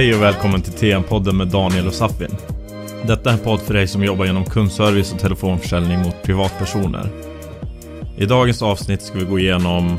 [0.00, 2.36] Hej och välkommen till TM-podden med Daniel och Safin.
[3.06, 7.10] Detta är en podd för dig som jobbar genom kundservice och telefonförsäljning mot privatpersoner.
[8.18, 9.98] I dagens avsnitt ska vi gå igenom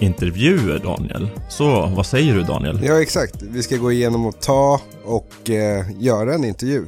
[0.00, 1.28] intervjuer, Daniel.
[1.48, 2.80] Så, vad säger du, Daniel?
[2.84, 3.42] Ja, exakt.
[3.42, 6.86] Vi ska gå igenom och ta och eh, göra en intervju.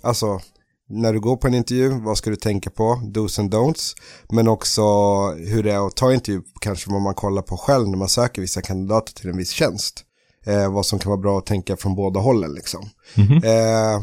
[0.00, 0.40] Alltså,
[0.88, 3.02] när du går på en intervju, vad ska du tänka på?
[3.04, 3.94] Dos and don'ts.
[4.32, 4.82] Men också
[5.30, 8.42] hur det är att ta intervju, kanske vad man kollar på själv när man söker
[8.42, 10.04] vissa kandidater till en viss tjänst.
[10.48, 12.84] Eh, vad som kan vara bra att tänka från båda hållen liksom.
[13.16, 13.32] Mhm.
[13.32, 14.02] Eh,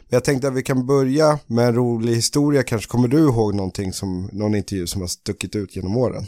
[0.00, 2.62] men jag tänkte att vi kan börja med en rolig historia.
[2.62, 6.24] Kanske kommer du ihåg någonting som, någon intervju som har stuckit ut genom åren?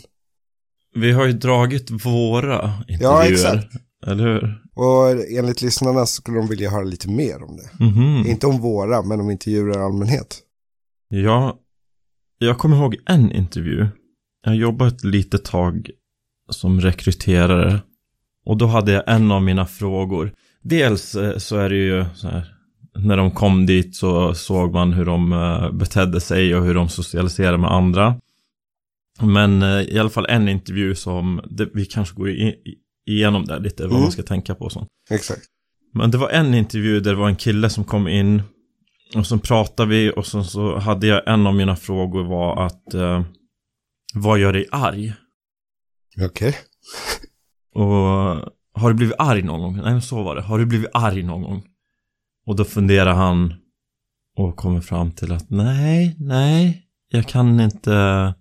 [0.95, 3.12] Vi har ju dragit våra intervjuer.
[3.12, 3.66] Ja, exakt.
[4.06, 4.62] Eller hur?
[4.75, 7.84] Och enligt lyssnarna skulle de vilja höra lite mer om det.
[7.84, 8.27] Mhm.
[8.27, 10.39] Inte om våra, men om intervjuer i allmänhet.
[11.08, 11.58] Ja,
[12.39, 13.89] jag kommer ihåg en intervju.
[14.45, 15.91] Jag jobbade ett litet tag
[16.51, 17.80] som rekryterare.
[18.47, 20.33] Och då hade jag en av mina frågor.
[20.62, 22.52] Dels eh, så är det ju så här.
[22.98, 26.89] När de kom dit så såg man hur de eh, betedde sig och hur de
[26.89, 28.20] socialiserade med andra.
[29.22, 32.30] Men eh, i alla fall en intervju som, det, vi kanske går
[33.06, 34.02] igenom där lite, vad Mm.
[34.02, 34.89] man ska tänka på och sånt.
[35.11, 35.42] Exakt.
[35.94, 38.42] Men det var en intervju där det var en kille som kom in
[39.14, 42.94] och så pratade vi och sen så hade jag en av mina frågor var att
[42.94, 43.22] eh,
[44.14, 45.12] vad gör dig arg?
[46.20, 46.56] Okej.
[47.77, 49.77] Och har du blivit arg någon gång?
[49.77, 50.42] Nej men så var det.
[50.42, 51.64] Har du blivit arg någon gång?
[52.46, 53.55] Och då funderar han
[54.36, 58.34] och kommer fram till att nej, nej, jag kan inte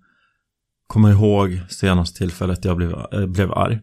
[0.87, 3.79] komma ihåg senaste tillfället jag blev, äh, blev arg.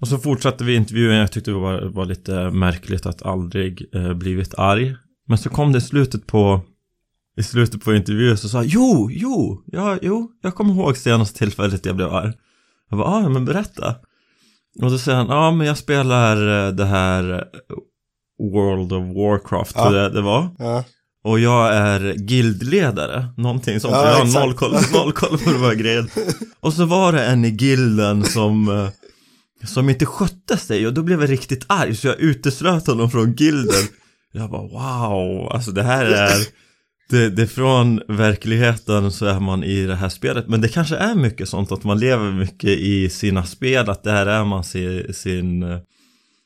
[0.00, 4.14] Och så fortsatte vi intervjun, jag tyckte det var, var lite märkligt att aldrig äh,
[4.14, 4.96] blivit arg.
[5.26, 6.60] Men så kom det i slutet på
[7.36, 11.38] i slutet på intervjun så sa jag, jo, jo, ja, jo, jag kommer ihåg senaste
[11.38, 12.32] tillfället jag blev arg.
[12.90, 13.96] Jag bara, ah, ja, men berätta.
[14.82, 17.44] Och då säger han, ja men jag spelar eh, det här
[18.52, 19.82] World of Warcraft, Ja.
[19.84, 20.48] tror jag det var.
[20.58, 20.84] Ja.
[21.24, 23.94] Och jag är guildledare, någonting sånt.
[23.94, 24.44] Ja, jag har exakt.
[24.44, 26.08] noll koll, noll koll på de här grejerna.
[26.60, 28.88] Och så var det en i gilden som, eh,
[29.66, 33.32] som inte skötte sig och då blev jag riktigt arg så jag uteslöt honom från
[33.32, 33.82] gilden.
[34.32, 36.36] Jag bara wow, alltså det här är,
[37.10, 40.48] det, det från verkligheten så är man i det här spelet.
[40.48, 44.26] Men det kanske är mycket sånt att man lever mycket i sina spel, att där
[44.26, 45.78] är man sin, sin eh,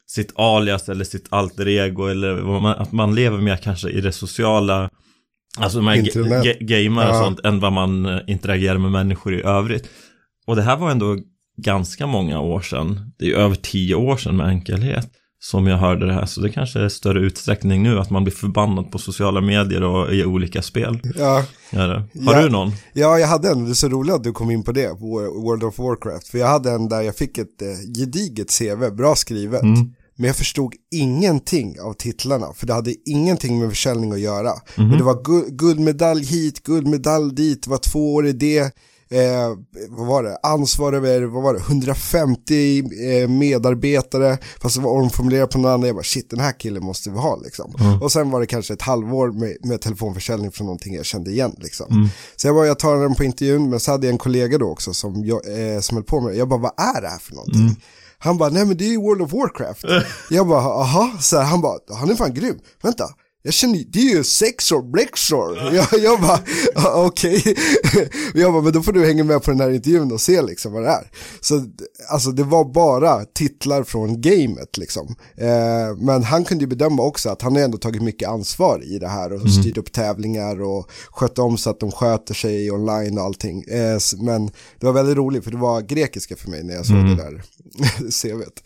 [0.06, 4.90] sitt alias eller sitt alter ego eller att man lever mer kanske i det sociala
[5.58, 6.04] Alltså man
[6.60, 7.20] gamer och Ja.
[7.22, 9.88] sånt än vad man eh, interagerar med människor i övrigt
[10.46, 11.16] Och det här var ändå
[11.62, 15.76] ganska många år sedan Det är ju över tio år sedan med enkelhet Som jag
[15.78, 18.98] hörde det här så det kanske är större utsträckning nu att man blir förbannad på
[18.98, 21.44] sociala medier och i olika spel Ja.
[21.72, 22.42] Har Ja.
[22.42, 22.72] du någon?
[22.92, 25.06] ja, jag hade en, det är så roligt att du kom in på det, på
[25.44, 26.28] World of Warcraft.
[26.28, 27.68] För jag hade en där jag fick ett eh,
[27.98, 29.62] gediget CV, bra skrivet.
[29.62, 29.94] Mm.
[30.16, 34.50] Men jag förstod ingenting av titlarna, för det hade ingenting med försäljning att göra.
[34.76, 34.88] Mhm.
[34.88, 38.74] Men det var gu- guldmedalj hit, guldmedalj dit, det var två år i det.
[39.10, 39.56] Eh,
[39.88, 40.38] vad var det?
[40.42, 41.60] Ansvar över, vad var det?
[41.60, 45.86] 150 eh, medarbetare, fast det var omformulerat på något annat.
[45.86, 47.74] Jag bara shit, den här killen måste vi ha liksom.
[48.02, 51.54] Och sen var det kanske ett halvår med, med telefonförsäljning från någonting jag kände igen
[51.58, 51.86] liksom.
[52.36, 54.70] Så jag bara, jag tar den på intervjun, men så hade jag en kollega då
[54.70, 55.40] också som, jag,
[55.74, 56.38] eh, som höll på med det.
[56.38, 57.60] Jag bara, vad är det här för någonting?
[58.18, 59.84] Han bara, nej men det är ju World of Warcraft.
[60.30, 62.58] jag bara, aha, så här, han bara, han är fan grym.
[62.82, 63.04] Vänta,
[63.48, 65.58] jag känner det är ju Sexor, Blexor.
[65.74, 66.40] Jag, jag bara,
[66.74, 67.56] "Ja, okej.
[68.34, 70.72] jag bara, men då får du hänga med på den här intervjun och se liksom
[70.72, 71.10] vad det är.
[71.40, 71.64] Så
[72.10, 75.14] alltså det var bara titlar från gamet liksom.
[75.36, 78.98] Eh, men han kunde ju bedöma också att han har ändå tagit mycket ansvar i
[78.98, 83.18] det här och styrt upp tävlingar och skött om så att de sköter sig online
[83.18, 83.62] och allting.
[83.62, 84.46] Eh, men
[84.80, 87.42] det var väldigt roligt för det var grekiska för mig när jag såg det där
[88.22, 88.62] CVt.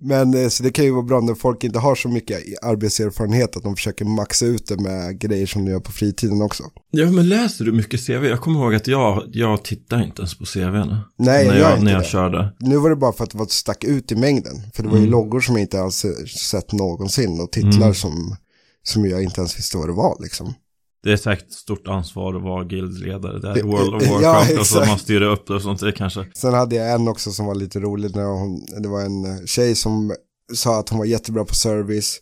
[0.00, 3.56] Men eh, så det kan ju vara bra när folk inte har så mycket arbetserfarenhet
[3.56, 6.62] att de försöker maxa ut det med grejer som de gör på fritiden också.
[6.90, 8.12] Ja men läser du mycket CV?
[8.24, 11.62] Jag kommer ihåg att jag, jag tittar inte ens på CVn Nej, jag när gör
[11.68, 12.06] jag, inte när jag det.
[12.06, 14.54] körde Nu var det bara för att det var stack ut i mängden.
[14.74, 15.10] För det var ju Mm.
[15.10, 16.06] loggor som jag inte alls
[16.50, 17.94] sett någonsin och titlar Mm.
[17.94, 18.36] som,
[18.82, 20.54] som jag inte ens visste vad det var liksom.
[21.02, 24.58] Det är säkert stort ansvar att vara guildledare där i Det- World of ja, Warcraft
[24.60, 24.88] och så exakt.
[24.90, 27.54] man styr upp det och sånt, det kanske Sen hade jag en också som var
[27.54, 30.12] lite rolig när hon, det var en eh, tjej som
[30.54, 32.20] sa att hon var jättebra på service.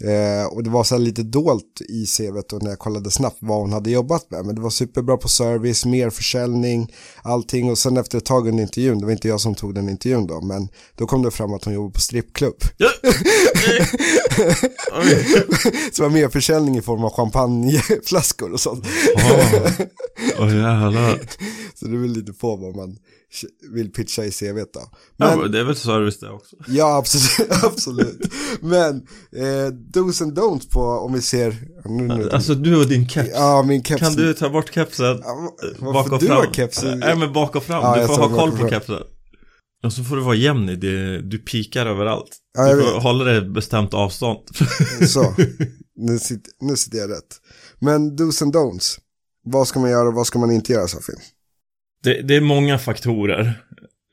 [0.00, 3.36] Eh, och det var så här lite dolt i CVt och när jag kollade snabbt
[3.40, 4.46] vad hon hade jobbat med.
[4.46, 6.92] Men det var superbra på service, mer försäljning,
[7.22, 7.70] allting.
[7.70, 10.26] Och sen efter ett tag under intervjun, det var inte jag som tog den intervjun
[10.26, 12.56] då, men då kom det fram att hon jobbade på strippklubb.
[12.76, 12.88] Ja.
[15.92, 18.86] Så det var mer försäljning i form av champagneflaskor och sånt.
[19.14, 19.70] Åh,
[20.38, 21.20] Åh jävlar
[21.74, 22.98] Så det är väl lite på vad man
[23.74, 24.90] vill pitcha i CV då.
[25.16, 26.56] Men, ja, det är väl service det också.
[26.68, 27.52] Ja, absolut.
[27.64, 28.32] absolut.
[28.60, 28.96] Men
[29.36, 31.56] eh, dos and don'ts på om vi ser...
[31.84, 33.30] Nu, nu, alltså du och din keps.
[33.34, 34.00] Ja, min keps.
[34.00, 35.22] Kan du ta bort kepsen?
[35.22, 36.52] Ja, bak och du fram?
[36.52, 36.98] kepsen?
[36.98, 37.82] Nej, men bak och fram.
[37.82, 39.02] Ja, du får ha koll på kepsen.
[39.84, 42.36] Och så får du vara jämn i det, du pikar överallt.
[42.58, 43.02] Ja, du får vet.
[43.02, 44.38] hålla det bestämt avstånd.
[45.08, 45.34] Så,
[45.96, 47.40] nu sitter, nu sitter jag rätt.
[47.78, 48.98] Men dos and don'ts.
[49.44, 51.16] Vad ska man göra och vad ska man inte göra, Safin?
[52.02, 53.52] Det, det är många faktorer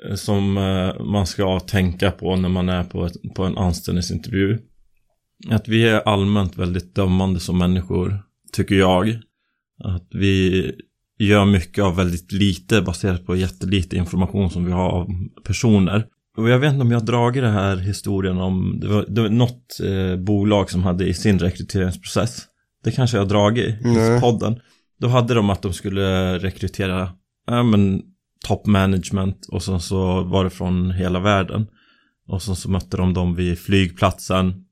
[0.10, 4.60] eh, som eh, man ska tänka på när man är på, ett, på en anställningsintervju.
[5.50, 8.20] Att vi är allmänt väldigt dömande som människor,
[8.54, 9.20] tycker jag.
[9.84, 10.72] Att vi
[11.20, 15.08] gör mycket av väldigt lite baserat på jättelite information som vi har av
[15.44, 16.08] personer.
[16.38, 19.22] Och jag vet inte om jag har dragit det här historien om, det var, det
[19.22, 22.46] var något eh, bolag som hade i sin rekryteringsprocess.
[22.84, 24.60] Det kanske jag har dragit i podden.
[25.00, 27.10] Då hade de att de skulle rekrytera,
[27.46, 28.02] ja men
[28.46, 31.68] top management och sen så var det från hela världen.
[32.28, 34.66] Och sen så mötte de dem vid flygplatsen,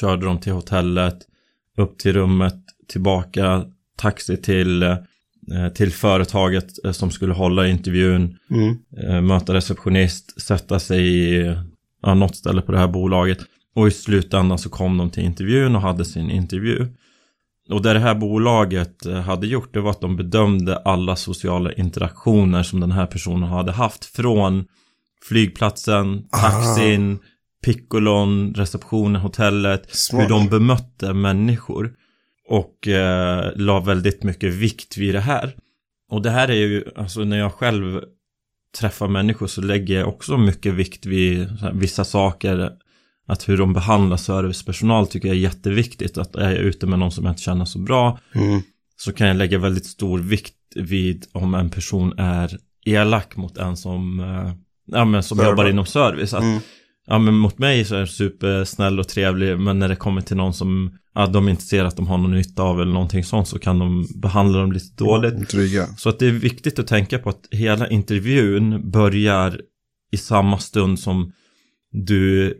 [0.00, 1.18] körde dem till hotellet,
[1.76, 2.54] upp till rummet,
[2.88, 3.64] tillbaka,
[3.96, 4.98] taxi till eh,
[5.74, 8.76] till företaget eh, som skulle hålla intervjun, mm.
[9.02, 11.56] Eh, möta receptionist, sätta sig i
[12.02, 13.38] ja, något ställe på det här bolaget.
[13.74, 16.86] Och i slutändan så kom de till intervjun och hade sin intervju.
[17.70, 22.62] Och det det här bolaget hade gjort det var att de bedömde alla sociala interaktioner
[22.62, 24.64] som den här personen hade haft från
[25.28, 27.26] flygplatsen, taxin, ah.
[27.64, 30.22] piccolon, receptionen, hotellet, Smart.
[30.22, 31.92] hur de bemötte människor.
[32.48, 35.56] Och eh, la väldigt mycket vikt vid det här.
[36.10, 38.00] Och det här är ju, alltså när jag själv
[38.78, 42.72] träffar människor så lägger jag också mycket vikt vid vissa saker.
[43.26, 46.18] Att hur de behandlar servicepersonal tycker jag är jätteviktigt.
[46.18, 48.62] Att är jag ute med någon som jag inte känner så bra mm.
[48.96, 53.76] så kan jag lägga väldigt stor vikt vid om en person är elak mot en
[53.76, 54.52] som, eh,
[54.86, 56.34] ja, men som jobbar inom service.
[56.34, 56.60] Att, mm.
[57.06, 60.36] Ja men mot mig så är det supersnäll och trevlig men när det kommer till
[60.36, 63.48] någon som ja, de inte ser att de har någon nytta av eller någonting sånt
[63.48, 65.48] så kan de behandla dem lite dåligt.
[65.48, 65.86] Trygga.
[65.86, 69.60] Så att det är viktigt att tänka på att hela intervjun börjar
[70.12, 71.32] i samma stund som
[71.92, 72.54] du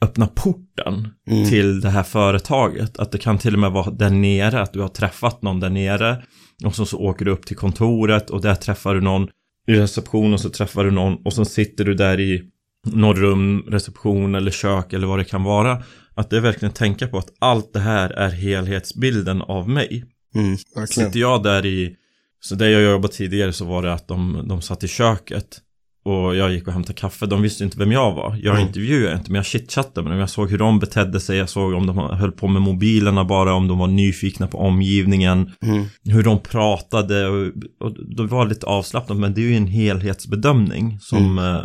[0.00, 1.48] öppnar porten mm.
[1.48, 2.98] till det här företaget.
[2.98, 5.70] Att det kan till och med vara där nere, att du har träffat någon där
[5.70, 6.22] nere.
[6.64, 9.28] Och så, så åker du upp till kontoret och där träffar du någon
[9.68, 12.42] i receptionen så träffar du någon och så sitter du där i
[12.84, 15.82] någon rum, reception eller kök eller vad det kan vara.
[16.14, 20.04] Att det är verkligen tänka på att allt det här är helhetsbilden av mig.
[20.34, 20.56] Mm,
[20.86, 21.96] Sitter jag där i,
[22.40, 25.60] så där jag jobbade tidigare så var det att de, de satt i köket
[26.08, 27.26] och jag gick och hämtade kaffe.
[27.26, 28.38] De visste inte vem jag var.
[28.42, 28.66] Jag mm.
[28.66, 30.20] intervjuade inte, men jag chitchattade med dem.
[30.20, 31.38] Jag såg hur de betedde sig.
[31.38, 35.52] Jag såg om de höll på med mobilerna bara, om de var nyfikna på omgivningen.
[35.62, 35.84] Mm.
[36.04, 39.18] Hur de pratade och, och det var lite avslappnat.
[39.18, 41.54] Men det är ju en helhetsbedömning som mm.
[41.54, 41.64] Eh,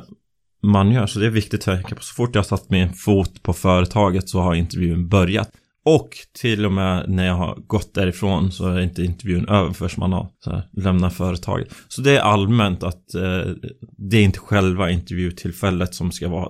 [0.64, 1.08] man gör.
[1.08, 2.04] Så det är viktigt att tänka på.
[2.04, 5.50] Så fort jag satt min fot på företaget så har intervjun börjat.
[5.86, 9.92] Och till och med när jag har gått därifrån så är inte intervjun över förrän
[9.98, 11.68] man har så här, lämnat företaget.
[11.88, 13.52] Så det är allmänt att eh,
[13.98, 16.50] det är inte själva intervjutillfället som ska vara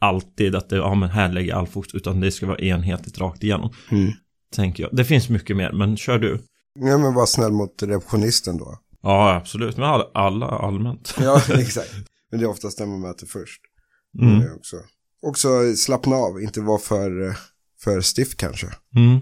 [0.00, 3.42] alltid att det, ja men här lägger all fokus, utan det ska vara enhetligt rakt
[3.42, 3.72] igenom.
[3.90, 4.12] Mm.
[4.54, 4.96] Tänker jag.
[4.96, 6.40] Det finns mycket mer, men kör du.
[6.78, 8.78] Ja men var snäll mot receptionisten då.
[9.02, 11.14] Ja absolut, men alla, alla allmänt.
[11.20, 11.94] Ja exakt.
[12.30, 13.60] Men det är oftast den man möter först.
[14.22, 14.42] Mm.
[14.56, 14.76] Också.
[15.22, 17.36] också slappna av, inte vara för,
[17.84, 18.66] för stiff kanske.
[18.96, 19.20] Mm.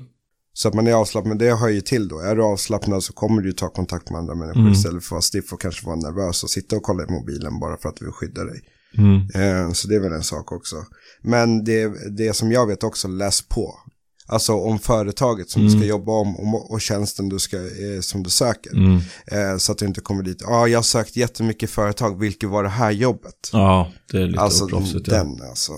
[0.57, 2.19] Så att man är avslappnad, men det hör ju till då.
[2.19, 4.73] Är du avslappnad så kommer du ta kontakt med andra människor mm.
[4.73, 7.61] istället för att vara stiff och kanske vara nervös och sitta och kolla i mobilen
[7.61, 8.61] bara för att du vill skydda dig.
[8.99, 9.17] Mm.
[9.35, 10.77] Eh, så det är väl en sak också.
[11.23, 13.75] Men det, det som jag vet också, läs på.
[14.27, 15.73] Alltså om företaget som mm.
[15.73, 18.73] du ska jobba om och, och tjänsten du ska, eh, som du söker.
[18.73, 18.97] Mm.
[19.27, 22.51] Eh, så att du inte kommer dit, ja ah, jag har sökt jättemycket företag, vilket
[22.51, 23.51] var det här jobbet?
[23.53, 25.11] Ja, det är lite alltså, oproffsigt.
[25.11, 25.49] Den ja.
[25.49, 25.73] alltså.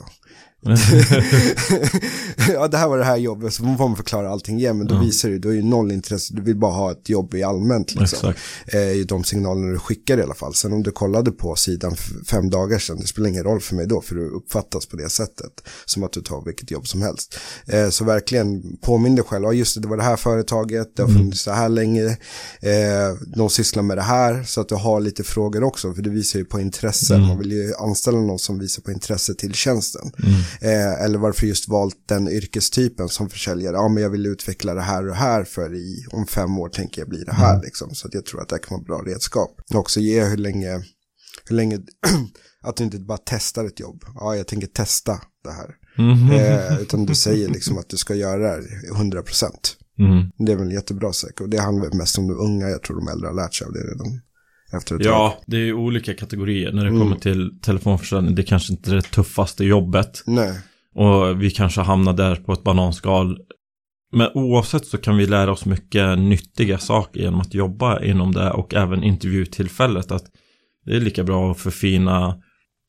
[2.48, 4.94] ja, det här var det här jobbet, så får man förklara allting igen, men då
[4.94, 5.00] ja.
[5.00, 7.94] visar du, du har ju noll intresse, du vill bara ha ett jobb i allmänt
[7.94, 8.34] liksom.
[8.66, 10.54] Eh, de signalerna du skickar i alla fall.
[10.54, 11.96] Sen om du kollade på sidan
[12.26, 15.08] fem dagar sedan, det spelar ingen roll för mig då, för du uppfattas på det
[15.08, 17.38] sättet, som att du tar vilket jobb som helst.
[17.66, 21.02] Eh, så verkligen påminn dig själv, ja just det, det var det här företaget, det
[21.02, 21.20] har mm.
[21.22, 22.06] funnits så här länge,
[22.60, 26.10] eh, de sysslar med det här, så att du har lite frågor också, för det
[26.10, 27.26] visar ju på intresse, mm.
[27.26, 30.12] man vill ju anställa någon som visar på intresse till tjänsten.
[30.22, 30.40] Mm.
[30.60, 33.76] Eh, eller varför just valt den yrkestypen som försäljare.
[33.76, 37.00] Ja, men jag vill utveckla det här och här för i, om fem år tänker
[37.00, 37.54] jag bli det här.
[37.54, 37.64] Mm.
[37.64, 37.94] Liksom.
[37.94, 39.60] Så att jag tror att det kan vara bra redskap.
[39.74, 40.82] Och också ge hur länge,
[41.44, 41.78] hur länge
[42.62, 44.04] att du inte bara testar ett jobb.
[44.14, 45.74] Ja, jag tänker testa det här.
[45.98, 46.30] Mm.
[46.30, 49.76] Eh, utan du säger liksom att du ska göra det här 100 procent.
[49.98, 50.30] Mm.
[50.38, 51.40] Det är väl jättebra säkert.
[51.40, 53.72] Och det handlar mest om de unga, jag tror de äldre har lärt sig av
[53.72, 54.20] det redan.
[54.76, 55.12] Efter ett tag.
[55.12, 56.72] Ja, det är ju olika kategorier.
[56.72, 57.00] När det Mm.
[57.00, 60.22] kommer till telefonförsäljning, det är kanske inte är det tuffaste jobbet.
[60.26, 60.60] Nej.
[60.94, 63.38] Och vi kanske hamnar där på ett bananskal.
[64.12, 68.50] Men oavsett så kan vi lära oss mycket nyttiga saker genom att jobba inom det
[68.50, 70.10] och även intervjutillfället.
[70.12, 70.24] Att
[70.86, 72.36] det är lika bra att förfina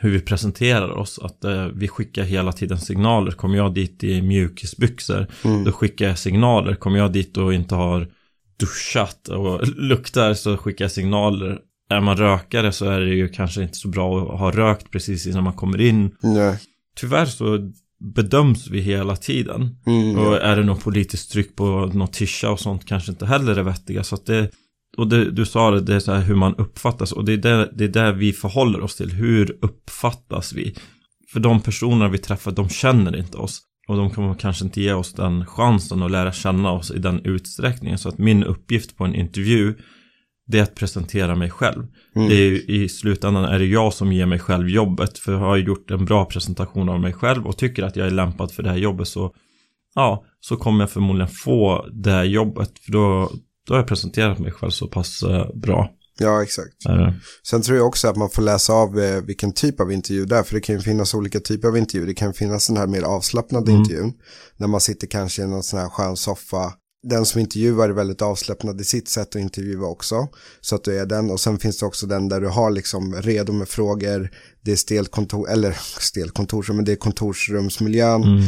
[0.01, 1.19] hur vi presenterar oss.
[1.19, 3.31] Att eh, vi skickar hela tiden signaler.
[3.31, 5.63] Kommer jag dit i mjukisbyxor, Mm.
[5.63, 6.75] då skickar jag signaler.
[6.75, 8.07] Kommer jag dit och inte har
[8.59, 11.59] duschat och luktar så skickar jag signaler.
[11.89, 15.27] Är man rökare så är det ju kanske inte så bra att ha rökt precis
[15.27, 16.15] innan man kommer in.
[16.21, 16.59] Nej.
[16.95, 19.77] Tyvärr så bedöms vi hela tiden.
[19.85, 23.55] Mm, Och är det något politiskt tryck på något tisha och sånt kanske inte heller
[23.55, 24.03] är vettiga.
[24.03, 24.49] Så att det,
[24.97, 27.11] och det, du sa det, det är så här hur man uppfattas.
[27.11, 29.11] Och det är där, det är där vi förhåller oss till.
[29.11, 30.75] Hur uppfattas vi?
[31.33, 33.61] För de personer vi träffar, de känner inte oss.
[33.87, 37.21] Och de kommer kanske inte ge oss den chansen att lära känna oss i den
[37.25, 37.97] utsträckningen.
[37.97, 39.73] Så att min uppgift på en intervju,
[40.47, 41.87] det är att presentera mig själv.
[42.15, 42.29] Mm.
[42.29, 45.17] Det är I slutändan är det jag som ger mig själv jobbet.
[45.17, 48.11] För har jag gjort en bra presentation av mig själv och tycker att jag är
[48.11, 49.33] lämpad för det här jobbet så
[49.95, 52.71] ja, så kommer jag förmodligen få det här jobbet.
[52.85, 53.31] För då,
[53.67, 55.89] då har jag presenterat mig själv så pass eh, bra.
[56.19, 56.83] ja, exakt.
[56.83, 57.13] Det.
[57.47, 60.35] Sen tror jag också att man får läsa av eh, vilken typ av intervju det
[60.35, 62.05] är, för det kan ju finnas olika typer av intervju.
[62.07, 63.81] Det kan finnas den här mer avslappnade Mm.
[63.81, 64.13] intervjun,
[64.57, 66.73] när man sitter kanske i någon sån här skön soffa.
[67.03, 70.27] Den som intervjuar är väldigt avslappnad i sitt sätt att intervjua också,
[70.61, 71.31] så att du är den.
[71.31, 74.29] Och sen finns det också den där du har liksom redo med frågor,
[74.61, 78.41] det är stelt kontor, eller stelt kontor, men det är kontorsrumsmiljön, Mm.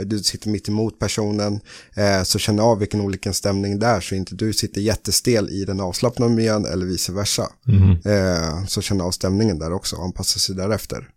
[0.00, 1.60] eh, du sitter mitt emot personen,
[1.96, 5.64] eh, så känn av vilken olika stämning det är, så inte du sitter jättestel i
[5.64, 7.48] den avslappnade miljön eller vice versa.
[7.66, 7.90] Mhm.
[8.04, 11.08] Eh, så känna av stämningen där också och anpassa sig därefter.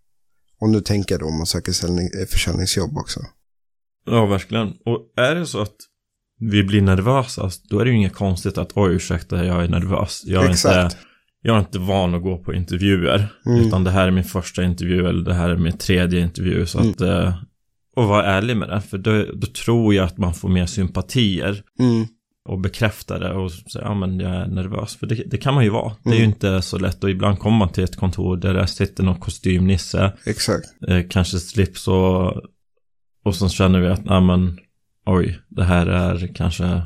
[0.62, 1.72] Och nu tänker jag då om man söker
[2.22, 3.20] eh, försäljningsjobb också.
[4.06, 4.68] Ja, verkligen.
[4.68, 5.76] Och är det så att
[6.40, 10.24] vi blir nervösa, då är det ju inget konstigt att oj, ursäkta, jag är nervös.
[10.26, 10.84] Jag är, Exakt.
[10.94, 11.06] inte,
[11.42, 13.28] jag är inte van att gå på intervjuer.
[13.46, 13.60] Mm.
[13.68, 16.66] Utan det här är min första intervju eller det här är min tredje intervju.
[16.66, 16.92] Så Mm.
[16.92, 17.34] att, eh,
[17.96, 18.82] och vara ärlig med det.
[18.82, 21.64] För då, då tror jag att man får mer sympatier.
[21.80, 22.06] Mm,
[22.50, 24.96] och bekräfta det och säga ja men jag är nervös.
[24.96, 25.92] För det, det kan man ju vara.
[26.04, 26.30] Det är ju Mm.
[26.30, 30.14] inte så lätt och ibland kommer man till ett kontor där det sitter någon kostymnisse,
[30.26, 30.66] exakt.
[30.88, 32.34] eh, kanske slips och,
[33.26, 34.58] och så känner vi att ja men
[35.06, 36.82] oj, det här är kanske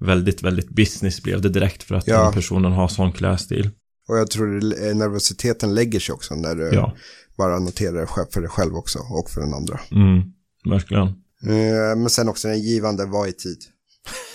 [0.00, 2.22] väldigt, väldigt business blev det direkt för att Ja.
[2.24, 3.70] den personen har sån klädstil.
[4.08, 4.46] Och jag tror
[4.94, 6.96] nervositeten lägger sig också när du Ja,
[7.38, 9.80] bara noterar det för dig själv också och för den andra.
[9.90, 10.22] mm,
[10.64, 11.06] verkligen.
[11.46, 13.58] Eh, men sen också den givande var i tid.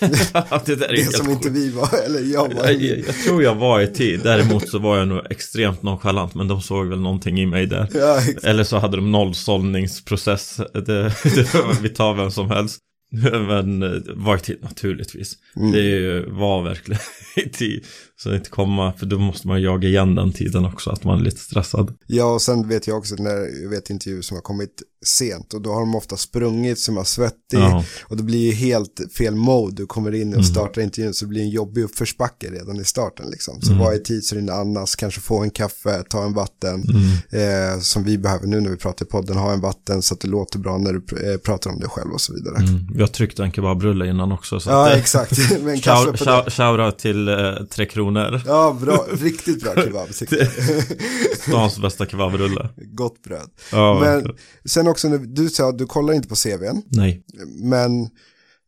[0.66, 2.64] det Det som inte vi var, eller jag var.
[2.64, 6.34] jag, jag, jag tror jag var i tid, däremot så var jag nog extremt nonchalant,
[6.34, 7.88] men de såg väl någonting i mig där.
[7.94, 8.20] Ja.
[8.42, 10.56] Eller så hade de nollsållningsprocess.
[10.56, 10.82] Det,
[11.24, 12.80] det, vi tar vem som helst.
[13.48, 15.32] Men eh, var i tid naturligtvis.
[15.56, 15.72] Mm.
[15.72, 17.00] Det var verkligen
[17.36, 17.84] i tid.
[18.18, 21.24] Så inte komma, för då måste man jaga igen den tiden också, att man är
[21.24, 21.94] lite stressad.
[22.06, 25.62] Ja, och sen vet jag också när jag vet intervjuer som har kommit sent och
[25.62, 27.84] då har de ofta sprungit som har svettig Ja.
[28.04, 29.74] och det blir ju helt fel mode.
[29.76, 30.44] Du kommer in och Mm.
[30.44, 33.60] startar intervjun så det blir en jobbig uppförsbacke redan i starten liksom.
[33.62, 33.84] Så Mm.
[33.84, 36.84] var i tid så din Annas, kanske få en kaffe, ta en vatten.
[37.30, 37.74] Mm.
[37.74, 40.20] Eh, som vi behöver nu när vi pratar i podden, ha en vatten så att
[40.20, 42.56] det låter bra när du pr- eh, pratar om dig själv och så vidare.
[42.56, 42.86] Mm.
[42.96, 44.60] Vi har tryckt en kebabrulle innan också.
[44.60, 45.38] Så Ja, att, eh, exakt.
[45.62, 48.40] Men shout- shout- Shoutout till eh, Tre Kronor.
[48.46, 49.06] Ja, bra.
[49.12, 50.08] Riktigt bra kebab.
[51.48, 52.68] Stans bästa kebabrulle.
[52.76, 53.50] Gott bröd.
[53.72, 54.36] Ja, Men verkligen.
[54.64, 56.82] sen också, du sa att du kollar inte på CVn.
[56.88, 57.22] Nej.
[57.62, 58.08] Men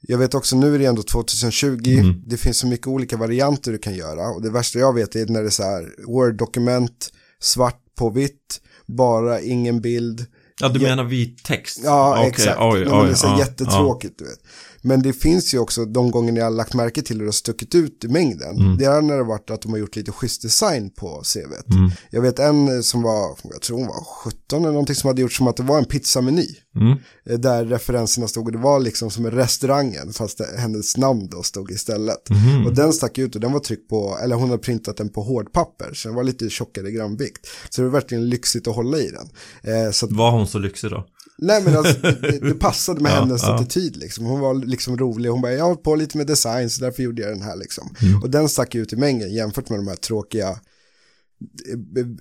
[0.00, 2.23] jag vet också, nu är det ändå 2020, Mm.
[2.26, 4.28] det finns så mycket olika varianter du kan göra.
[4.28, 8.61] Och det värsta jag vet är när det är så här, Word-dokument, svart på vitt,
[8.87, 10.26] bara ingen bild.
[10.60, 10.88] Ja, du Ja.
[10.88, 11.80] menar vit text?
[11.84, 12.58] Ja, Okej, exakt.
[12.60, 14.38] Oj, Nej, men det är oj, så ja, jättetråkigt, du vet.
[14.82, 17.32] Men det finns ju också de gånger jag har lagt märke till hur det har
[17.32, 18.56] stuckit ut i mängden.
[18.56, 18.76] Mm.
[18.78, 21.22] Det är när det varit att de har gjort lite schysst design på.
[21.34, 21.40] Ja.
[21.76, 21.90] Mm.
[22.10, 25.32] Jag vet en som var, jag tror hon var 17 eller någonting som hade gjort
[25.32, 26.46] som att det var en pizzameny.
[26.80, 26.99] Mm.
[27.30, 31.28] Eh, Där referenserna stod och det var liksom som en restaurangen fast det, hennes namn
[31.30, 32.30] då stod istället.
[32.30, 32.66] Mhm.
[32.66, 35.23] Och den stack ut och den var tryckt på, eller hon hade printat den på
[35.23, 37.47] hårdpapper så den var lite tjockare i gramvikt.
[37.70, 39.28] Så det var verkligen lyxigt att hålla i den.
[39.75, 41.04] Eh, så att, Var hon så lyxig då?
[41.38, 43.54] nej men alltså, det, det passade med Ja, hennes ja.
[43.54, 44.25] attityd liksom.
[44.25, 47.23] Hon var liksom rolig, hon bara jag har på lite med design så därför gjorde
[47.23, 47.94] jag den här liksom.
[48.02, 48.23] Mm.
[48.23, 50.58] Och den stack ut i mängden jämfört med de här tråkiga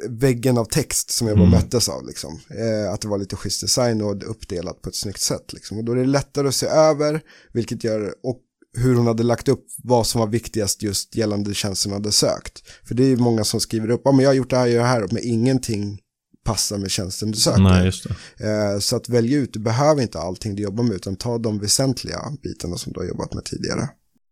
[0.10, 1.60] väggen av text som jag bara Mm.
[1.60, 2.40] möttes av liksom.
[2.50, 5.78] Eh, att det var lite schysst design och uppdelat på ett snyggt sätt liksom.
[5.78, 7.22] Och då är det lättare att se över,
[7.54, 8.40] vilket gör, och
[8.78, 12.64] hur hon hade lagt upp vad som var viktigast just gällande tjänsten hon hade sökt.
[12.88, 14.66] För det är ju många som skriver upp, ja men jag har gjort det här,
[14.66, 16.00] jag gör det här, men ingenting
[16.46, 17.62] passar med tjänsten du söker.
[17.62, 17.92] Nej.
[18.40, 21.60] Eh, så att välja ut, du behöver inte allting du jobbar med, utan ta de
[21.60, 23.90] väsentliga bitarna som du har jobbat med tidigare.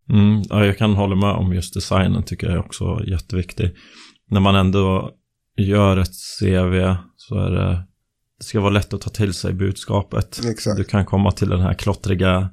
[0.10, 3.76] Mm, ja, jag kan hålla med om just designen tycker jag är också jätteviktig.
[4.32, 5.12] När man ändå
[5.58, 7.84] gör ett CV så är det,
[8.40, 10.42] det ska vara lätt att ta till sig budskapet.
[10.46, 10.78] Exakt.
[10.78, 12.50] Du kan komma till den här klottriga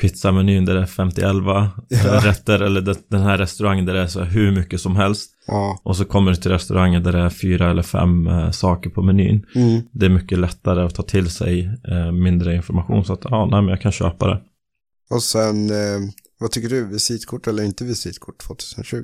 [0.00, 2.20] pizzamenyn där det är 50-11 Ja.
[2.24, 5.30] rätter eller det- den här restaurangen där det är så hur mycket som helst.
[5.46, 5.80] Ja.
[5.82, 9.02] Och så kommer du till restaurangen där det är fyra eller fem eh, saker på
[9.02, 9.46] menyn.
[9.54, 9.80] Mm.
[9.92, 13.60] Det är mycket lättare att ta till sig eh, mindre information så att ja, nej
[13.62, 14.40] men jag kan köpa det.
[15.10, 16.00] Och sen, eh,
[16.40, 16.84] vad tycker du?
[16.86, 18.96] Visitkort eller inte visitkort 2020?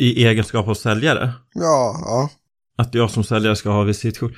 [0.00, 2.30] I egenskap av säljare, Ja, ja.
[2.84, 4.32] att jag som säljare ska ha visitkort.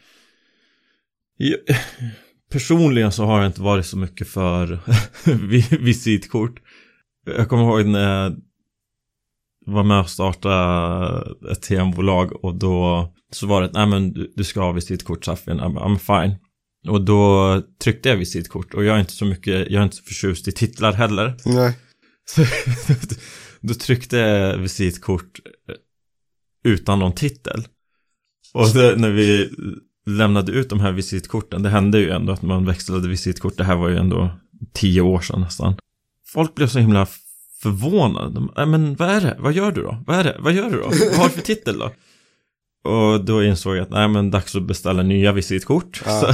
[2.52, 4.78] Personligen så har jag inte varit så mycket för
[5.48, 6.54] vi- visitkort.
[7.26, 8.36] Jag kommer ihåg när jag
[9.66, 14.44] var med och startade ett TM-bolag och då så var det nej men du, du
[14.44, 16.36] ska ha visitkort Safin, I'm, I'm fine.
[16.88, 20.02] Och då tryckte jag visitkort och jag är inte så mycket, jag är inte så
[20.02, 21.36] förtjust i titlar heller.
[21.44, 21.78] Nej.
[22.24, 22.42] Så
[23.62, 25.74] då tryckte jag visitkort eh,
[26.64, 27.68] utan någon titel.
[28.54, 29.50] Och det, när vi
[30.06, 33.76] lämnade ut de här visitkorten, det hände ju ändå att man växlade visitkort, det här
[33.76, 34.30] var ju ändå
[34.72, 35.74] tio år sedan nästan.
[36.26, 37.06] Folk blev så himla
[37.62, 38.34] förvånade.
[38.34, 39.36] De, men vad är det?
[39.38, 40.02] Vad gör du då?
[40.06, 40.36] Vad är det?
[40.40, 40.88] Vad gör du då?
[40.88, 41.92] Vad har du för titel då?
[42.84, 46.02] Och då insåg jag att nej men dags att beställa nya visitkort.
[46.06, 46.20] Ja.
[46.20, 46.32] Så,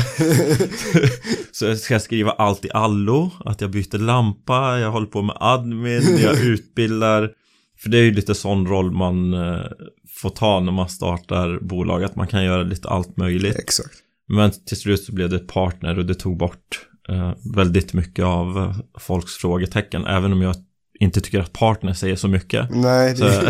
[1.52, 5.36] så jag ska skriva allt i allo, att jag byter lampa, jag håller på med
[5.40, 7.30] admin, jag utbildar.
[7.78, 9.64] För det är ju lite sån roll man eh,
[10.08, 13.56] får ta när man startar bolag, att man kan göra lite allt möjligt.
[13.56, 13.94] Exakt.
[14.28, 18.58] Men till slut så blev det partner och det tog bort eh, väldigt mycket av
[18.58, 20.54] eh, folks frågetecken, även om jag
[21.00, 22.70] inte tycker att partner säger så mycket.
[22.70, 23.42] Nej, Så, det...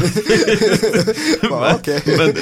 [1.42, 2.34] Men,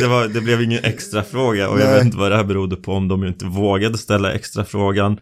[0.00, 1.94] men, var, blev ingen extra fråga och jag Nej.
[1.94, 5.18] vet inte vad det här berodde på om de inte vågade ställa extra frågan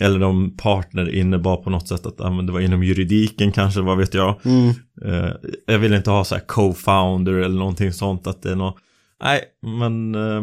[0.00, 3.98] eller om partner innebar på något sätt att men det var inom juridiken kanske, vad
[3.98, 4.40] vet jag.
[4.44, 4.68] Mm.
[5.04, 5.30] Eh,
[5.66, 8.76] jag vill inte ha så här co-founder eller någonting sånt att det är något.
[9.22, 9.40] Nej,
[9.78, 10.42] men eh,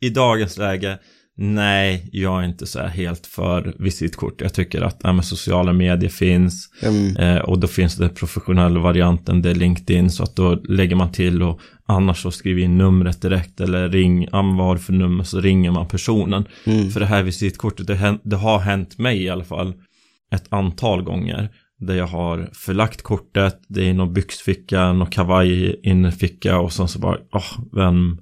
[0.00, 0.98] i dagens läge,
[1.36, 4.40] nej, jag är inte så här helt för visitkort.
[4.40, 6.68] Jag tycker att ja, sociala medier finns.
[6.82, 7.16] Mm.
[7.16, 11.12] Eh, och då finns det professionella varianten, det är LinkedIn, så att då lägger man
[11.12, 15.70] till och annars så skriver in numret direkt eller ring, vad för nummer så ringer
[15.70, 16.44] man personen.
[16.64, 16.90] Mm.
[16.90, 19.74] För det här visitkortet, det, det har hänt mig i alla fall
[20.34, 25.80] ett antal gånger där jag har förlagt kortet, det är i någon byxficka, någon kavaj
[25.82, 28.18] inficka och sen så bara, åh, vem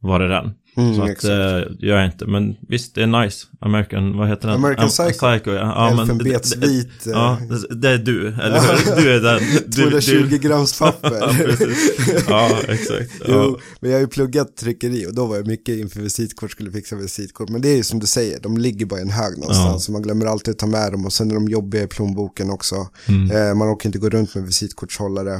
[0.00, 0.54] var det den?
[0.76, 3.46] Mm, så att eh, jag är inte, men visst det är nice.
[3.60, 4.56] American, vad heter den?
[4.56, 5.26] American Am- Psycho.
[5.50, 5.52] ja.
[5.54, 7.06] ja Elfenbensvit.
[7.06, 7.38] eh, Ja,
[7.70, 9.02] det- är du, eller hur?
[9.02, 9.40] Du är den.
[9.66, 10.38] Du, 220 du.
[10.38, 11.16] grams papper.
[11.20, 11.94] Ja, precis.
[12.28, 13.10] Ja, exakt.
[13.28, 13.56] Jo, Ja.
[13.80, 16.96] men jag har ju pluggat tryckeri och då var jag mycket inför visitkort, skulle fixa
[16.96, 17.48] visitkort.
[17.48, 19.72] Men det är ju som du säger, de ligger bara i en hög någonstans.
[19.74, 19.78] Ja.
[19.78, 22.50] Så man glömmer alltid att ta med dem och sen är de jobbiga i plånboken
[22.50, 22.88] också.
[23.08, 23.30] Mm.
[23.30, 25.34] Eh, man orkar inte gå runt med visitkortshållare.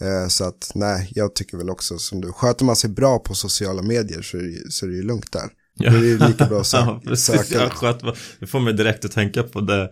[0.00, 3.34] Eh, så att nej, jag tycker väl också som du, sköter man sig bra på
[3.34, 5.50] sociala medier så är det, ju- så är det ju lugnt där.
[5.74, 5.90] Ja.
[5.90, 7.48] Det är lika bra att Ja, precis.
[7.48, 7.64] söka.
[7.64, 8.02] Ja, skönt.
[8.40, 9.90] Det får mig direkt att tänka på det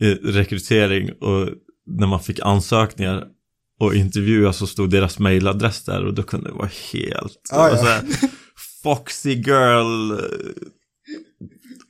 [0.00, 1.48] i rekrytering och
[1.86, 3.24] när man fick ansökningar
[3.80, 7.76] och intervjuer så stod deras mailadress där och då kunde det vara helt Ah, ja.
[7.76, 8.02] så här,
[8.82, 10.18] Foxy girl eh,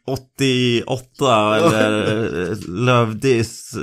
[0.06, 3.74] 88 eller eh, Love this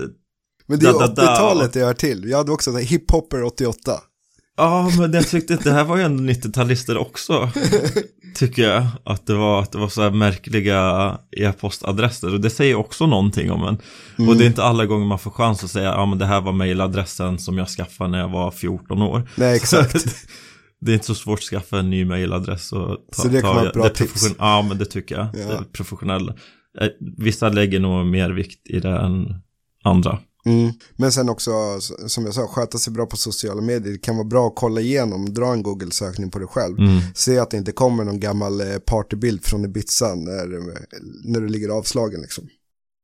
[0.66, 1.22] Men det är Da, da, da.
[1.22, 2.30] 80-talet det hör till.
[2.30, 3.92] Jag hade också hiphopper 88.
[4.58, 7.50] Ja, men jag tyckte att det här var ju ändå 90-talister också.
[8.36, 8.88] Tycker jag.
[9.04, 12.34] Att det var, att det var så här märkliga e-postadresser.
[12.34, 13.78] Och det säger också någonting om en.
[14.18, 14.30] Mm.
[14.30, 16.42] Och det är inte alla gånger man får chans att säga, ja men det här
[16.42, 19.30] var mailadressen som jag skaffade när jag var 14 år.
[19.36, 20.06] Nej, exakt.
[20.82, 23.50] det är inte så svårt att skaffa en ny mailadress och ta, Så det kan
[23.50, 24.36] ta, vara ett bra det tips.
[24.40, 25.28] Ja, men det tycker jag.
[25.34, 25.48] Ja.
[25.48, 26.36] Det är professionella.
[26.82, 29.26] Eh, Vissa lägger nog mer vikt i det än
[29.84, 30.20] andra.
[30.48, 30.74] Mm.
[30.96, 31.52] Men sen också,
[32.08, 33.94] som jag sa, sköta sig bra på sociala medier.
[33.94, 36.80] Det kan vara bra att kolla igenom, dra en Google-sökning på dig själv.
[36.80, 37.00] Mm.
[37.16, 40.48] Se att det inte kommer någon gammal eh, partybild från Ibiza när,
[41.32, 42.48] när du ligger avslagen liksom.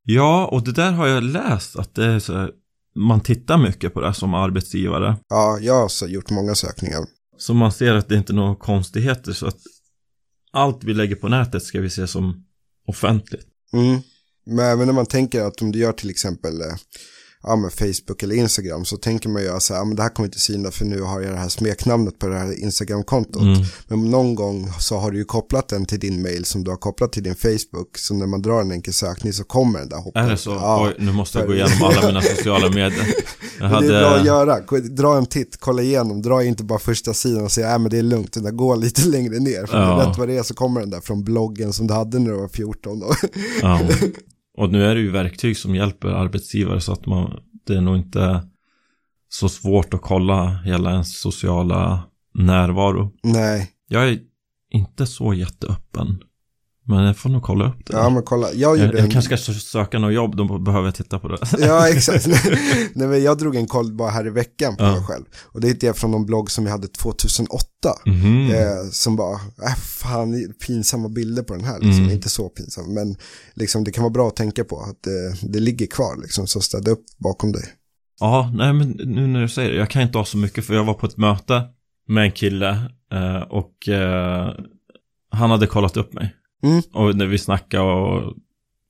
[0.04, 2.50] Ja, och det där har jag läst att det är så
[2.94, 5.16] man tittar mycket på det som arbetsgivare.
[5.28, 7.06] Ja, jag har gjort många sökningar.
[7.38, 9.58] Så man ser att det inte är några konstigheter så att
[10.52, 12.46] allt vi lägger på nätet ska vi se som
[12.86, 13.46] offentligt.
[13.72, 14.00] Mm.
[14.46, 16.76] Men även när man tänker att om du gör till exempel eh,
[17.46, 20.08] ja, men Facebook eller Instagram så tänker man ju så här, ja, men det här
[20.08, 23.42] kommer inte synas för nu har jag det här smeknamnet på det här Instagram-kontot.
[23.42, 23.62] Mm.
[23.88, 26.76] Men någon gång så har du ju kopplat den till din mail som du har
[26.78, 27.98] kopplat till din Facebook.
[27.98, 30.20] Så när man drar en enkel sökning så kommer den där hoppa.
[30.20, 30.50] Är det så?
[30.50, 30.86] Ja.
[30.88, 33.14] Oj, nu måste jag gå igenom alla mina sociala medier.
[33.60, 34.26] Men det är bra att hade...
[34.26, 34.60] göra.
[34.60, 36.22] Gå- Dra en titt, kolla igenom.
[36.22, 38.32] Dra inte bara första sidan och säga att men det är lugnt.
[38.42, 39.66] Där går lite längre ner.
[39.66, 40.06] För Ja.
[40.10, 42.36] rätt vad det är så kommer den där från bloggen som du hade när du
[42.36, 43.00] var 14.
[43.00, 43.14] Då.
[43.62, 43.80] Ja.
[44.54, 47.96] Och nu är det ju verktyg som hjälper arbetsgivare så att man, det är nog
[47.96, 48.48] inte
[49.28, 52.02] så svårt att kolla hela ens sociala
[52.34, 53.12] närvaro.
[53.22, 54.18] Nej, Jag är
[54.70, 56.22] inte så jätteöppen.
[56.86, 57.92] Men jag får nog kolla upp det.
[57.92, 59.10] ja men kolla, jag jag, gjorde jag en...
[59.10, 61.38] kanske ska söka något jobb, då behöver jag titta på det.
[61.58, 62.26] Ja, exakt.
[62.94, 64.92] Nej, men jag drog en koll bara här i veckan på Ja.
[64.92, 65.24] mig själv.
[65.42, 67.64] Och det hittade jag från någon blogg som jag hade 2008.
[68.06, 68.50] Mhm.
[68.50, 69.32] Eh, som bara,
[69.66, 71.74] äh, fan, pinsamma bilder på den här.
[71.80, 72.02] Liksom.
[72.02, 72.10] Mm.
[72.10, 73.16] Inte så pinsamma, men
[73.54, 76.60] liksom, det kan vara bra att tänka på att det, det ligger kvar, liksom, så
[76.60, 77.64] städa upp bakom dig.
[78.20, 80.74] Ja, nej men nu när du säger det, jag kan inte ha så mycket för
[80.74, 81.62] jag var på ett möte
[82.08, 82.68] med en kille
[83.12, 84.52] eh, och eh,
[85.30, 86.34] han hade kollat upp mig.
[86.64, 86.82] Mm.
[86.92, 88.34] Och när vi snackade och,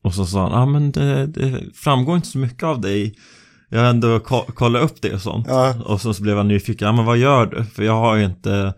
[0.02, 3.14] och så sa han, ja ah, men det, det framgår inte så mycket av dig.
[3.68, 5.46] Jag har ändå ko- kollat upp det och sånt.
[5.48, 5.82] Ja.
[5.84, 7.64] Och så, så blev han nyfiken, ja men vad gör du?
[7.64, 8.74] För jag har ju inte,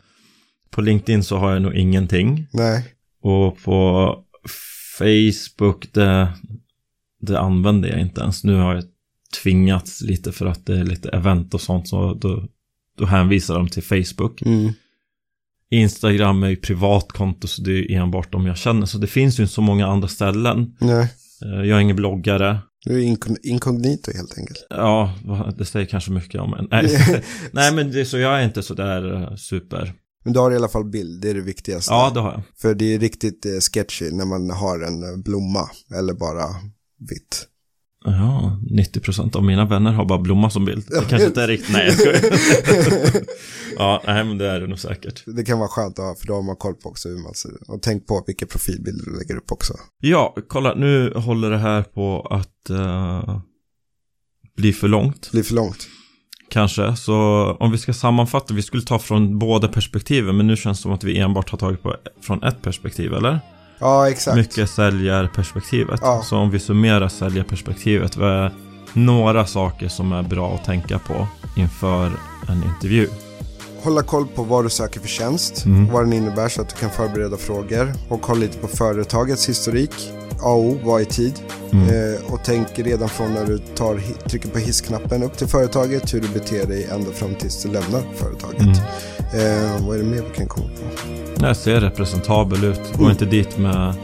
[0.71, 2.47] på LinkedIn så har jag nog ingenting.
[2.53, 2.85] Nej,
[3.23, 4.17] Och på
[4.99, 6.29] Facebook, det,
[7.21, 8.45] det använder jag inte ens.
[8.45, 8.85] Nu har jag
[9.43, 11.89] tvingats lite för att det är lite event och sånt.
[11.89, 12.49] Så då,
[12.99, 14.43] då hänvisar de till Facebook.
[14.43, 14.73] mm.
[15.71, 18.87] Instagram är ju privatkonto så det är enbart de jag känner.
[18.87, 20.77] Så det finns ju inte så många andra ställen.
[20.81, 21.09] nej.
[21.45, 22.59] Eh, Jag är ingen bloggare.
[22.85, 24.67] Du är inkog- inkognito helt enkelt.
[24.71, 25.15] Ja,
[25.59, 26.69] det säger kanske mycket om en.
[26.71, 26.99] Nej,
[27.53, 29.93] Nej men det så jag är inte så där eh, super.
[30.25, 31.93] Men du har i alla fall bild, det är det viktigaste.
[31.93, 32.43] Ja, det har jag.
[32.61, 36.45] För det är riktigt eh, sketchy när man har en blomma eller bara
[37.11, 37.47] vitt.
[38.07, 40.85] Ja, 90% av mina vänner har bara blomma som bild.
[40.89, 42.21] Det kanske inte är riktigt, nej jag skojar.
[43.79, 45.23] Ja, nej men det är det nog säkert.
[45.27, 47.35] Det kan vara skönt att ha, för då har man koll på också hur man
[47.35, 47.53] ser.
[47.69, 49.75] Och tänk på vilka profilbilder du lägger upp också.
[50.01, 53.41] Ja, kolla nu håller det här på att eh,
[54.57, 55.31] bli för långt.
[55.33, 55.89] Blir för långt.
[56.51, 57.17] Kanske, så
[57.61, 60.93] om vi ska sammanfatta, vi skulle ta från båda perspektiven, men nu känns det som
[60.93, 63.41] att vi enbart har tagit på från ett perspektiv, eller?
[63.79, 64.37] Ja, exakt.
[64.37, 66.01] Mycket säljarperspektivet.
[66.03, 66.23] Ja.
[66.25, 68.53] Så om vi summerar säljarperspektivet, vad är
[68.93, 72.07] några saker som är bra att tänka på inför
[72.49, 73.09] en intervju?
[73.83, 75.93] Hålla koll på vad du söker för tjänst, Mm.
[75.93, 77.93] vad den innebär så att du kan förbereda frågor.
[78.09, 79.93] Och kolla lite på företagets historik.
[80.43, 81.33] AO, vad är tid?
[81.73, 81.89] Mm.
[81.89, 86.21] Eh, och tänk redan från när du tar, trycker på hissknappen upp till företaget hur
[86.21, 88.61] du beter dig ända fram tills du lämnar företaget.
[88.61, 88.73] Mm.
[89.75, 91.47] Eh, vad är det mer vi kan komma på?
[91.47, 92.81] Jag ser representabel ut.
[92.95, 93.11] Gå Mm.
[93.11, 93.95] inte dit med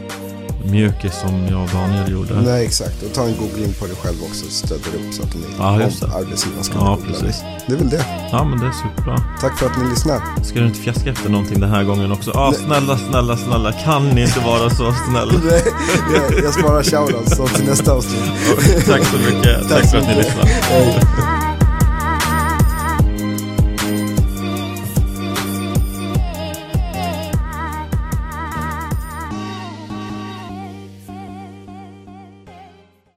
[0.65, 2.41] mjukis som jag och Daniel gjorde.
[2.41, 3.03] Nej, exakt.
[3.03, 4.45] Och ta en googling på dig själv också.
[4.45, 5.79] så Stöder upp så att inte Ja, om
[6.15, 7.43] arbetsgivaren ska Ja, precis.
[7.67, 8.05] Det är väl det.
[8.31, 9.17] Ja, men det är superbra.
[9.41, 10.21] Tack för att ni lyssnar.
[10.43, 12.31] Ska du inte fjäska efter någonting den här gången också?
[12.33, 15.33] Ja, snälla, snälla, snälla, kan ni inte vara så snälla?
[15.45, 15.63] Nej,
[16.15, 18.23] jag, jag sparar shoutouts till nästa avsnitt.
[18.87, 19.69] Tack så mycket.
[19.69, 20.47] Tack, Tack för att ni lyssnade.
[20.47, 20.99] Hej.